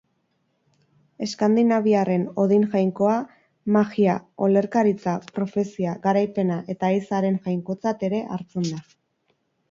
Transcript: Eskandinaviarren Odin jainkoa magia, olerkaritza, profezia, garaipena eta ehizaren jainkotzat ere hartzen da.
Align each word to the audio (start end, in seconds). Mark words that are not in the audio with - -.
Eskandinaviarren 1.23 2.23
Odin 2.43 2.63
jainkoa 2.71 3.17
magia, 3.75 4.15
olerkaritza, 4.45 5.13
profezia, 5.35 5.93
garaipena 6.07 6.57
eta 6.75 6.89
ehizaren 6.95 7.37
jainkotzat 7.49 8.07
ere 8.09 8.23
hartzen 8.39 8.67
da. 8.71 8.81